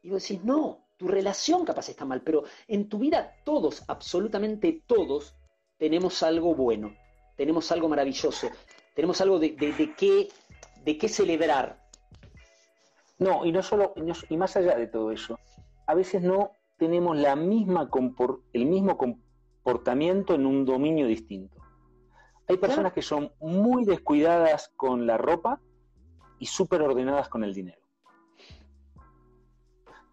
Y 0.00 0.10
vos 0.10 0.22
decís, 0.22 0.44
no, 0.44 0.83
tu 1.04 1.08
relación 1.08 1.66
capaz 1.66 1.90
está 1.90 2.06
mal, 2.06 2.22
pero 2.22 2.44
en 2.66 2.88
tu 2.88 2.98
vida 2.98 3.34
todos, 3.44 3.84
absolutamente 3.88 4.82
todos, 4.86 5.36
tenemos 5.76 6.22
algo 6.22 6.54
bueno, 6.54 6.94
tenemos 7.36 7.70
algo 7.72 7.90
maravilloso, 7.90 8.48
tenemos 8.94 9.20
algo 9.20 9.38
de, 9.38 9.50
de, 9.50 9.72
de 9.74 9.94
qué, 9.94 10.28
de 10.82 10.96
qué 10.96 11.08
celebrar. 11.10 11.78
No, 13.18 13.44
y 13.44 13.52
no 13.52 13.62
solo, 13.62 13.92
y 14.30 14.36
más 14.38 14.56
allá 14.56 14.76
de 14.76 14.86
todo 14.86 15.12
eso, 15.12 15.38
a 15.86 15.94
veces 15.94 16.22
no 16.22 16.52
tenemos 16.78 17.18
la 17.18 17.36
misma 17.36 17.90
el 18.54 18.64
mismo 18.64 18.96
comportamiento 18.96 20.34
en 20.34 20.46
un 20.46 20.64
dominio 20.64 21.06
distinto. 21.06 21.60
Hay 22.48 22.56
personas 22.56 22.92
claro. 22.92 22.94
que 22.94 23.02
son 23.02 23.32
muy 23.40 23.84
descuidadas 23.84 24.72
con 24.76 25.06
la 25.06 25.18
ropa 25.18 25.60
y 26.38 26.46
súper 26.46 26.80
ordenadas 26.80 27.28
con 27.28 27.44
el 27.44 27.52
dinero. 27.52 27.83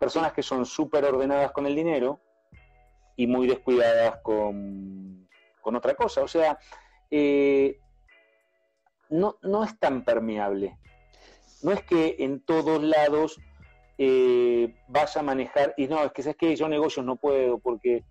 Personas 0.01 0.33
que 0.33 0.41
son 0.41 0.65
súper 0.65 1.05
ordenadas 1.05 1.51
con 1.51 1.67
el 1.67 1.75
dinero 1.75 2.19
y 3.15 3.27
muy 3.27 3.45
descuidadas 3.45 4.17
con, 4.23 5.29
con 5.61 5.75
otra 5.75 5.93
cosa. 5.93 6.23
O 6.23 6.27
sea, 6.27 6.57
eh, 7.11 7.77
no, 9.11 9.37
no 9.43 9.63
es 9.63 9.77
tan 9.77 10.03
permeable. 10.03 10.79
No 11.61 11.71
es 11.71 11.83
que 11.83 12.15
en 12.17 12.43
todos 12.43 12.81
lados 12.81 13.39
eh, 13.99 14.73
vas 14.87 15.15
a 15.17 15.21
manejar, 15.21 15.75
y 15.77 15.85
no, 15.85 16.03
es 16.03 16.11
que 16.13 16.23
sabes 16.23 16.37
que 16.37 16.55
yo 16.55 16.67
negocios 16.67 17.05
no 17.05 17.17
puedo, 17.17 17.59
porque 17.59 18.03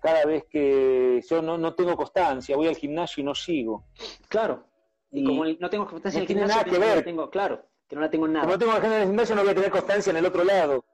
cada 0.00 0.24
vez 0.24 0.44
que 0.48 1.20
yo 1.28 1.42
no, 1.42 1.58
no 1.58 1.74
tengo 1.74 1.96
constancia, 1.96 2.56
voy 2.56 2.68
al 2.68 2.76
gimnasio 2.76 3.20
y 3.20 3.24
no 3.24 3.34
sigo. 3.34 3.86
Claro, 4.28 4.68
y, 5.10 5.22
y 5.22 5.26
como 5.26 5.44
no 5.44 5.68
tengo 5.68 5.88
constancia 5.88 6.20
no 6.20 6.22
en 6.22 6.22
el 6.22 6.26
tiene 6.28 6.42
gimnasio, 6.42 6.62
nada 6.62 6.72
que 6.72 6.86
ver. 6.86 6.96
No 6.98 7.02
tengo, 7.02 7.30
claro, 7.30 7.66
que 7.88 7.96
no 7.96 8.02
la 8.02 8.10
tengo 8.10 8.26
en 8.26 8.34
nada. 8.34 8.44
Como 8.44 8.54
no 8.54 8.58
tengo 8.60 8.72
constancia 8.74 8.96
en 8.98 9.02
el 9.02 9.08
gimnasio, 9.08 9.34
no 9.34 9.42
voy 9.42 9.50
a 9.50 9.54
tener 9.56 9.70
constancia 9.72 10.10
en 10.12 10.16
el 10.18 10.26
otro 10.26 10.44
lado. 10.44 10.84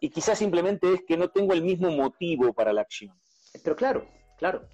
Y 0.00 0.10
quizás 0.10 0.38
simplemente 0.38 0.92
es 0.92 1.02
que 1.06 1.16
no 1.16 1.28
tengo 1.30 1.52
el 1.52 1.62
mismo 1.62 1.90
motivo 1.90 2.52
para 2.52 2.72
la 2.72 2.82
acción. 2.82 3.18
Pero 3.62 3.76
claro, 3.76 4.06
claro. 4.36 4.68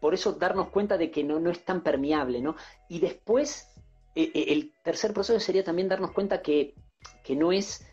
Por 0.00 0.14
eso 0.14 0.32
darnos 0.32 0.68
cuenta 0.68 0.98
de 0.98 1.10
que 1.10 1.24
no, 1.24 1.40
no 1.40 1.50
es 1.50 1.64
tan 1.64 1.82
permeable, 1.82 2.40
¿no? 2.40 2.56
Y 2.88 2.98
después, 2.98 3.70
eh, 4.14 4.30
eh, 4.34 4.44
el 4.48 4.72
tercer 4.82 5.14
proceso 5.14 5.40
sería 5.40 5.64
también 5.64 5.88
darnos 5.88 6.12
cuenta 6.12 6.42
que, 6.42 6.74
que 7.22 7.36
no 7.36 7.52
es 7.52 7.86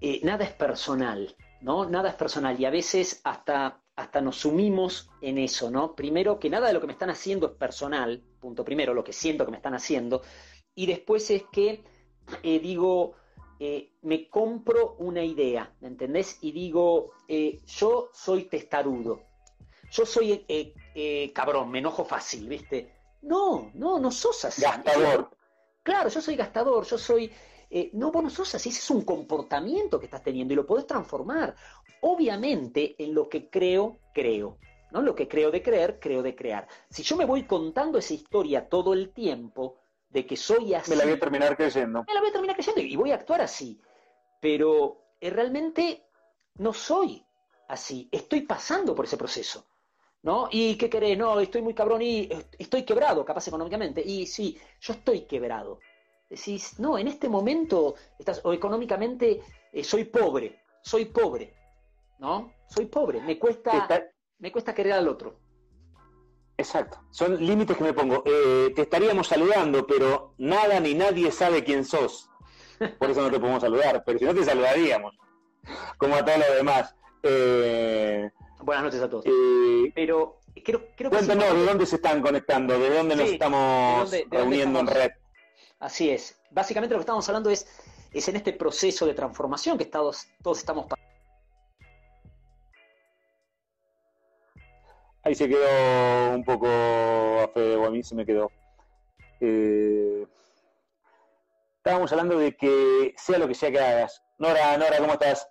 eh, 0.00 0.20
nada 0.22 0.44
es 0.44 0.52
personal, 0.52 1.36
¿no? 1.60 1.88
Nada 1.88 2.10
es 2.10 2.14
personal 2.14 2.58
y 2.58 2.64
a 2.64 2.70
veces 2.70 3.20
hasta, 3.24 3.82
hasta 3.96 4.20
nos 4.20 4.36
sumimos 4.36 5.10
en 5.20 5.38
eso, 5.38 5.70
¿no? 5.70 5.94
Primero 5.94 6.38
que 6.38 6.50
nada 6.50 6.68
de 6.68 6.72
lo 6.72 6.80
que 6.80 6.86
me 6.86 6.94
están 6.94 7.10
haciendo 7.10 7.46
es 7.46 7.52
personal, 7.52 8.22
punto 8.40 8.64
primero, 8.64 8.94
lo 8.94 9.04
que 9.04 9.12
siento 9.12 9.44
que 9.44 9.50
me 9.50 9.58
están 9.58 9.74
haciendo, 9.74 10.22
y 10.74 10.86
después 10.86 11.30
es 11.30 11.44
que 11.52 11.84
digo, 12.42 13.14
eh, 13.64 13.92
me 14.02 14.28
compro 14.28 14.96
una 14.98 15.24
idea, 15.24 15.72
¿me 15.80 15.88
entendés? 15.88 16.38
Y 16.40 16.52
digo, 16.52 17.12
eh, 17.28 17.60
yo 17.66 18.10
soy 18.12 18.44
testarudo, 18.44 19.20
yo 19.90 20.06
soy 20.06 20.44
cabrón, 21.34 21.70
me 21.70 21.78
enojo 21.78 22.04
fácil, 22.04 22.48
¿viste? 22.48 22.92
No, 23.22 23.70
no, 23.74 23.98
no 23.98 24.10
sos 24.10 24.44
así. 24.44 24.62
Gastador. 24.62 25.30
Claro, 25.82 26.08
yo 26.08 26.20
soy 26.20 26.36
gastador, 26.36 26.84
yo 26.84 26.96
soy 26.96 27.30
eh, 27.74 27.88
no, 27.94 28.12
vos 28.12 28.22
no 28.22 28.28
sos 28.28 28.54
así, 28.54 28.68
ese 28.68 28.80
es 28.80 28.90
un 28.90 29.00
comportamiento 29.00 29.98
que 29.98 30.04
estás 30.04 30.22
teniendo 30.22 30.52
y 30.52 30.56
lo 30.56 30.66
podés 30.66 30.86
transformar. 30.86 31.56
Obviamente, 32.02 33.02
en 33.02 33.14
lo 33.14 33.30
que 33.30 33.48
creo, 33.48 33.96
creo. 34.12 34.58
¿no? 34.90 35.00
Lo 35.00 35.14
que 35.14 35.26
creo 35.26 35.50
de 35.50 35.62
creer, 35.62 35.98
creo 35.98 36.22
de 36.22 36.36
crear. 36.36 36.68
Si 36.90 37.02
yo 37.02 37.16
me 37.16 37.24
voy 37.24 37.44
contando 37.44 37.96
esa 37.96 38.12
historia 38.12 38.68
todo 38.68 38.92
el 38.92 39.08
tiempo, 39.14 39.78
de 40.12 40.26
que 40.26 40.36
soy 40.36 40.74
así. 40.74 40.90
Me 40.90 40.96
la 40.96 41.04
voy 41.04 41.14
a 41.14 41.18
terminar 41.18 41.56
creyendo. 41.56 42.04
Me 42.06 42.14
la 42.14 42.20
voy 42.20 42.28
a 42.28 42.32
terminar 42.32 42.56
creyendo 42.56 42.80
y 42.80 42.96
voy 42.96 43.10
a 43.10 43.16
actuar 43.16 43.40
así. 43.40 43.80
Pero 44.40 45.04
eh, 45.20 45.30
realmente 45.30 46.06
no 46.56 46.72
soy 46.72 47.24
así. 47.68 48.08
Estoy 48.12 48.42
pasando 48.42 48.94
por 48.94 49.04
ese 49.04 49.16
proceso. 49.16 49.66
¿No? 50.24 50.48
¿Y 50.52 50.76
qué 50.76 50.88
querés? 50.88 51.18
No, 51.18 51.40
estoy 51.40 51.62
muy 51.62 51.74
cabrón 51.74 52.00
y 52.00 52.28
estoy 52.56 52.84
quebrado, 52.84 53.24
capaz 53.24 53.48
económicamente. 53.48 54.00
Y 54.00 54.26
sí, 54.26 54.56
yo 54.80 54.92
estoy 54.92 55.22
quebrado 55.22 55.80
decís, 56.32 56.80
no, 56.80 56.98
en 56.98 57.08
este 57.08 57.28
momento 57.28 57.94
estás, 58.18 58.40
o 58.44 58.52
económicamente 58.52 59.42
eh, 59.70 59.84
soy 59.84 60.04
pobre, 60.04 60.62
soy 60.82 61.04
pobre, 61.06 61.54
¿no? 62.18 62.52
Soy 62.66 62.86
pobre, 62.86 63.20
me 63.20 63.38
cuesta, 63.38 63.76
Está... 63.76 64.02
me 64.38 64.50
cuesta 64.50 64.74
querer 64.74 64.94
al 64.94 65.08
otro. 65.08 65.36
Exacto, 66.62 66.98
son 67.10 67.44
límites 67.44 67.76
que 67.76 67.82
me 67.84 67.92
pongo. 67.92 68.22
Eh, 68.24 68.72
te 68.76 68.82
estaríamos 68.82 69.26
saludando, 69.26 69.84
pero 69.86 70.34
nada 70.38 70.78
ni 70.80 70.94
nadie 70.94 71.32
sabe 71.32 71.64
quién 71.64 71.84
sos. 71.84 72.28
Por 72.98 73.10
eso 73.10 73.20
no 73.22 73.30
te 73.30 73.38
podemos 73.40 73.60
saludar, 73.62 74.02
pero 74.06 74.18
si 74.18 74.24
no 74.24 74.34
te 74.34 74.44
saludaríamos, 74.44 75.14
como 75.98 76.14
a 76.14 76.24
todos 76.24 76.38
los 76.38 76.54
demás. 76.56 76.94
Eh, 77.22 78.30
Buenas 78.60 78.84
noches 78.84 79.00
a 79.02 79.10
todos. 79.10 79.24
Eh, 79.26 79.92
pero 79.94 80.38
creo, 80.64 80.86
creo 80.96 81.10
que 81.10 81.16
cuéntanos 81.16 81.44
sí, 81.50 81.56
de 81.56 81.64
dónde 81.66 81.86
se 81.86 81.96
están 81.96 82.22
conectando, 82.22 82.78
de 82.78 82.90
dónde 82.90 83.16
nos 83.16 83.28
estamos 83.30 84.10
de 84.10 84.18
dónde- 84.18 84.18
de 84.18 84.22
dónde 84.22 84.36
reuniendo 84.38 84.78
estamos. 84.80 84.94
en 85.02 85.02
red. 85.10 85.16
Así 85.80 86.10
es. 86.10 86.40
Básicamente 86.50 86.94
lo 86.94 86.98
que 87.00 87.02
estamos 87.02 87.28
hablando 87.28 87.50
es, 87.50 87.66
es 88.12 88.28
en 88.28 88.36
este 88.36 88.52
proceso 88.52 89.04
de 89.06 89.14
transformación 89.14 89.76
que 89.78 89.86
todos, 89.86 90.26
todos 90.42 90.58
estamos 90.58 90.86
pasando. 90.86 91.11
Ahí 95.24 95.36
se 95.36 95.48
quedó 95.48 96.34
un 96.34 96.44
poco 96.44 96.66
a 96.66 97.48
Fede, 97.54 97.76
o 97.76 97.86
a 97.86 97.90
mí 97.90 98.02
se 98.02 98.16
me 98.16 98.26
quedó. 98.26 98.50
Eh, 99.40 100.26
estábamos 101.76 102.10
hablando 102.10 102.38
de 102.38 102.56
que 102.56 103.14
sea 103.16 103.38
lo 103.38 103.46
que 103.46 103.54
sea 103.54 103.70
que 103.70 103.78
hagas. 103.78 104.20
Nora, 104.38 104.76
Nora, 104.76 104.98
¿cómo 104.98 105.12
estás? 105.12 105.48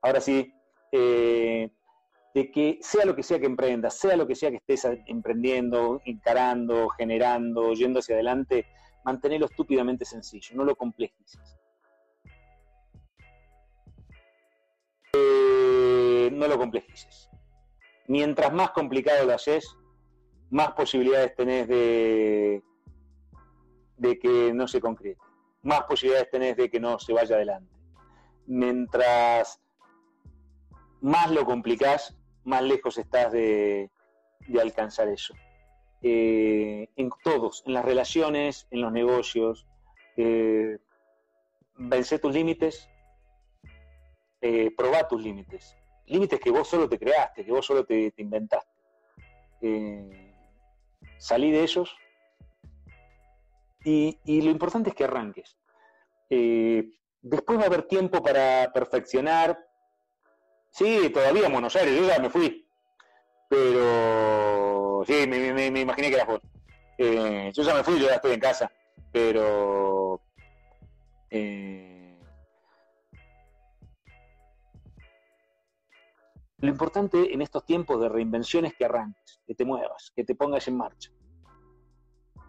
Ahora 0.00 0.20
sí. 0.20 0.50
Eh, 0.92 1.70
de 2.34 2.50
que 2.50 2.78
sea 2.80 3.04
lo 3.04 3.14
que 3.14 3.22
sea 3.22 3.38
que 3.38 3.46
emprendas, 3.46 3.98
sea 3.98 4.16
lo 4.16 4.26
que 4.26 4.34
sea 4.34 4.50
que 4.50 4.56
estés 4.56 4.86
emprendiendo, 5.06 6.00
encarando, 6.04 6.88
generando, 6.90 7.72
yendo 7.72 8.00
hacia 8.00 8.14
adelante, 8.14 8.66
mantenerlo 9.04 9.46
estúpidamente 9.46 10.04
sencillo, 10.04 10.54
no 10.54 10.64
lo 10.64 10.76
complejices. 10.76 11.58
Eh, 15.14 16.28
no 16.32 16.46
lo 16.46 16.58
complejices 16.58 17.30
mientras 18.08 18.52
más 18.52 18.70
complicado 18.70 19.26
lo 19.26 19.34
haces, 19.34 19.76
más 20.50 20.72
posibilidades 20.72 21.34
tenés 21.34 21.68
de, 21.68 22.62
que 24.20 24.52
no 24.54 24.68
se 24.68 24.80
concrete, 24.80 25.20
más 25.62 25.82
posibilidades 25.82 26.30
tenés 26.30 26.56
de 26.56 26.70
que 26.70 26.80
no 26.80 26.98
se 26.98 27.12
vaya 27.12 27.36
adelante. 27.36 27.74
Mientras 28.46 29.60
más 31.00 31.30
lo 31.30 31.44
complicás, 31.44 32.16
más 32.44 32.62
lejos 32.62 32.98
estás 32.98 33.32
de, 33.32 33.90
de 34.46 34.60
alcanzar 34.60 35.08
eso. 35.08 35.34
Eh, 36.02 36.88
en 36.96 37.10
todos, 37.24 37.64
en 37.66 37.72
las 37.72 37.84
relaciones, 37.84 38.68
en 38.70 38.82
los 38.82 38.92
negocios, 38.92 39.66
eh, 40.16 40.78
vence 41.76 42.18
tus 42.18 42.32
límites, 42.32 42.88
eh, 44.40 44.70
probá 44.76 45.08
tus 45.08 45.22
límites 45.22 45.76
límites 46.06 46.40
que 46.40 46.50
vos 46.50 46.68
solo 46.68 46.88
te 46.88 46.98
creaste, 46.98 47.44
que 47.44 47.52
vos 47.52 47.64
solo 47.64 47.84
te, 47.84 48.10
te 48.10 48.22
inventaste. 48.22 48.72
Eh, 49.60 50.34
salí 51.18 51.50
de 51.50 51.62
ellos 51.62 51.96
y, 53.84 54.42
lo 54.42 54.50
importante 54.50 54.90
es 54.90 54.96
que 54.96 55.04
arranques. 55.04 55.56
Eh, 56.28 56.90
después 57.22 57.58
va 57.58 57.64
a 57.64 57.66
haber 57.66 57.84
tiempo 57.84 58.20
para 58.20 58.72
perfeccionar. 58.72 59.58
Sí, 60.70 61.08
todavía 61.10 61.46
en 61.46 61.52
Buenos 61.52 61.76
Aires, 61.76 61.96
yo 61.96 62.06
ya 62.06 62.18
me 62.18 62.28
fui. 62.28 62.68
Pero 63.48 65.04
sí, 65.06 65.26
me, 65.28 65.66
imaginé 65.80 66.08
que 66.08 66.14
eras 66.16 66.26
vos. 66.26 66.40
Eh, 66.98 67.52
yo 67.54 67.62
ya 67.62 67.74
me 67.74 67.84
fui, 67.84 68.00
yo 68.00 68.08
ya 68.08 68.16
estoy 68.16 68.32
en 68.32 68.40
casa. 68.40 68.72
Pero... 69.12 70.20
Lo 76.58 76.70
importante 76.70 77.34
en 77.34 77.42
estos 77.42 77.66
tiempos 77.66 78.00
de 78.00 78.08
reinvención 78.08 78.64
es 78.64 78.74
que 78.74 78.86
arranques, 78.86 79.40
que 79.46 79.54
te 79.54 79.64
muevas, 79.64 80.10
que 80.16 80.24
te 80.24 80.34
pongas 80.34 80.66
en 80.68 80.76
marcha. 80.76 81.10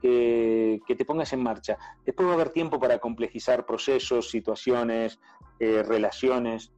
Que, 0.01 0.79
te 0.87 1.03
pongas 1.03 1.33
en 1.33 1.43
marcha. 1.43 1.77
Después 2.05 2.27
va 2.27 2.31
a 2.31 2.35
haber 2.35 2.51
tiempo 2.51 2.79
para 2.79 2.99
complejizar 2.99 3.65
procesos, 3.65 4.29
situaciones, 4.29 5.19
eh, 5.59 5.83
relaciones. 5.83 6.71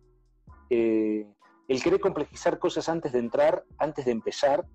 Eh, 0.72 1.28
el 1.68 1.84
querer 1.84 2.00
complejizar 2.00 2.58
cosas 2.58 2.90
antes 2.90 3.12
de 3.12 3.20
entrar, 3.20 3.64
antes 3.78 4.06
de 4.06 4.12
empezar, 4.12 4.66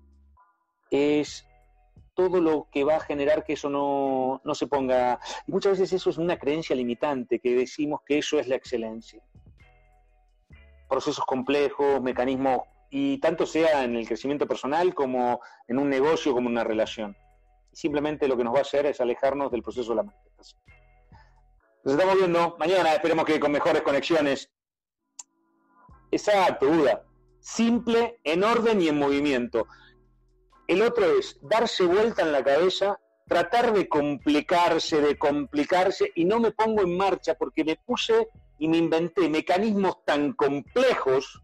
es 0.89 1.45
todo 2.13 2.39
lo 2.39 2.69
que 2.71 2.85
va 2.85 2.95
a 2.95 3.01
generar 3.01 3.43
que 3.43 3.53
eso 3.53 3.69
no, 3.69 4.41
no 4.45 4.55
se 4.55 4.67
ponga. 4.67 5.19
Y 5.45 5.51
muchas 5.51 5.73
veces 5.73 5.91
eso 5.91 6.09
es 6.09 6.17
una 6.17 6.39
creencia 6.39 6.73
limitante, 6.73 7.39
que 7.39 7.53
decimos 7.53 7.99
que 8.05 8.19
eso 8.19 8.39
es 8.39 8.47
la 8.47 8.55
excelencia 8.55 9.21
procesos 10.87 11.25
complejos, 11.25 12.01
mecanismos, 12.01 12.61
y 12.89 13.19
tanto 13.19 13.45
sea 13.45 13.83
en 13.83 13.95
el 13.95 14.07
crecimiento 14.07 14.47
personal 14.47 14.93
como 14.93 15.41
en 15.67 15.79
un 15.79 15.89
negocio, 15.89 16.33
como 16.33 16.47
en 16.47 16.53
una 16.53 16.63
relación. 16.63 17.15
Simplemente 17.71 18.27
lo 18.27 18.37
que 18.37 18.43
nos 18.43 18.53
va 18.53 18.59
a 18.59 18.61
hacer 18.61 18.85
es 18.85 19.01
alejarnos 19.01 19.51
del 19.51 19.63
proceso 19.63 19.89
de 19.91 19.95
la 19.97 20.03
manifestación. 20.03 20.61
Nos 21.83 21.93
estamos 21.93 22.15
viendo 22.15 22.55
mañana, 22.57 22.93
esperemos 22.93 23.25
que 23.25 23.39
con 23.39 23.51
mejores 23.51 23.81
conexiones. 23.81 24.49
Exacto, 26.09 26.67
duda. 26.67 27.03
Simple, 27.39 28.19
en 28.23 28.43
orden 28.43 28.81
y 28.81 28.87
en 28.87 28.97
movimiento. 28.97 29.67
El 30.67 30.81
otro 30.81 31.05
es 31.19 31.37
darse 31.41 31.85
vuelta 31.85 32.23
en 32.23 32.31
la 32.31 32.43
cabeza, 32.43 32.99
tratar 33.27 33.73
de 33.73 33.87
complicarse, 33.87 35.01
de 35.01 35.17
complicarse, 35.17 36.11
y 36.15 36.25
no 36.25 36.39
me 36.39 36.51
pongo 36.51 36.81
en 36.81 36.95
marcha 36.95 37.35
porque 37.35 37.63
me 37.63 37.75
puse 37.75 38.29
y 38.57 38.67
me 38.67 38.77
inventé 38.77 39.29
mecanismos 39.29 40.03
tan 40.05 40.33
complejos 40.33 41.41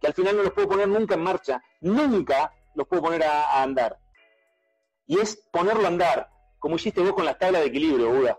que 0.00 0.06
al 0.06 0.14
final 0.14 0.36
no 0.36 0.42
los 0.44 0.52
puedo 0.52 0.68
poner 0.68 0.88
nunca 0.88 1.14
en 1.14 1.22
marcha, 1.22 1.62
nunca 1.80 2.52
los 2.74 2.86
puedo 2.86 3.02
poner 3.02 3.24
a, 3.24 3.62
andar. 3.62 3.98
Y 5.06 5.18
es 5.18 5.36
ponerlo 5.50 5.84
a 5.84 5.88
andar, 5.88 6.30
como 6.58 6.76
hiciste 6.76 7.00
vos 7.00 7.12
con 7.12 7.24
las 7.24 7.38
tablas 7.38 7.62
de 7.62 7.68
equilibrio, 7.68 8.10
Buda. 8.10 8.38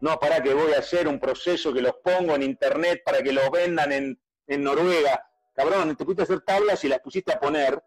No, 0.00 0.18
para 0.18 0.42
que 0.42 0.52
voy 0.52 0.72
a 0.72 0.80
hacer 0.80 1.08
un 1.08 1.18
proceso 1.18 1.72
que 1.72 1.80
los 1.80 1.94
pongo 2.04 2.34
en 2.34 2.42
internet 2.42 3.02
para 3.04 3.22
que 3.22 3.32
los 3.32 3.50
vendan 3.50 3.92
en, 3.92 4.18
Noruega. 4.48 5.24
Cabrón, 5.54 5.96
te 5.96 6.04
pusiste 6.04 6.22
a 6.22 6.24
hacer 6.24 6.40
tablas 6.42 6.84
y 6.84 6.88
las 6.88 7.00
pusiste 7.00 7.32
a 7.32 7.40
poner 7.40 7.82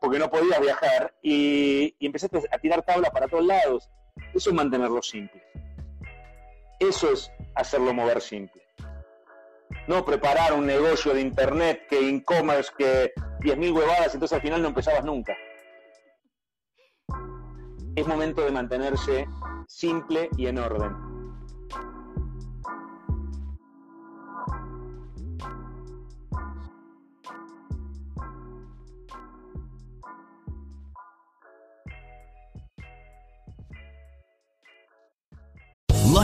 porque 0.00 0.18
no 0.18 0.30
podías 0.30 0.60
viajar 0.60 1.14
y, 1.22 1.94
y 1.98 2.06
empezaste 2.06 2.40
a 2.50 2.58
tirar 2.58 2.82
tablas 2.82 3.10
para 3.10 3.26
todos 3.26 3.44
lados. 3.44 3.90
Eso 4.32 4.50
es 4.50 4.56
mantenerlo 4.56 5.02
simple. 5.02 5.42
Eso 6.78 7.12
es 7.12 7.30
hacerlo 7.54 7.92
mover 7.94 8.20
simple. 8.20 8.62
No 9.86 10.04
preparar 10.04 10.52
un 10.54 10.66
negocio 10.66 11.12
de 11.12 11.20
internet, 11.20 11.86
que 11.88 12.08
e-commerce, 12.08 12.72
que 12.76 13.12
10.000 13.40 13.74
huevadas, 13.74 14.14
entonces 14.14 14.36
al 14.36 14.42
final 14.42 14.62
no 14.62 14.68
empezabas 14.68 15.04
nunca. 15.04 15.36
Es 17.94 18.06
momento 18.06 18.44
de 18.44 18.50
mantenerse 18.50 19.26
simple 19.68 20.28
y 20.36 20.46
en 20.46 20.58
orden. 20.58 21.13